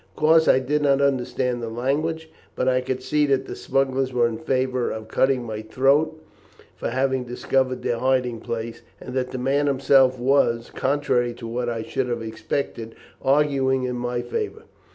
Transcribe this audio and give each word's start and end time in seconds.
Of 0.09 0.15
course 0.15 0.47
I 0.47 0.57
did 0.57 0.81
not 0.81 0.99
understand 0.99 1.61
the 1.61 1.69
language, 1.69 2.27
but 2.55 2.67
I 2.67 2.81
could 2.81 3.03
see 3.03 3.27
that 3.27 3.45
the 3.45 3.55
smugglers 3.55 4.11
were 4.11 4.25
in 4.27 4.39
favour 4.39 4.89
of 4.89 5.07
cutting 5.09 5.43
my 5.43 5.61
throat 5.61 6.19
for 6.75 6.89
having 6.89 7.23
discovered 7.23 7.83
their 7.83 7.99
hiding 7.99 8.39
place, 8.39 8.81
and 8.99 9.13
that 9.13 9.29
the 9.29 9.37
man 9.37 9.67
himself 9.67 10.17
was, 10.17 10.71
contrary 10.73 11.35
to 11.35 11.47
what 11.47 11.69
I 11.69 11.83
should 11.83 12.07
have 12.07 12.23
expected, 12.23 12.95
arguing 13.21 13.83
in 13.83 13.95
my 13.95 14.23
favour. 14.23 14.63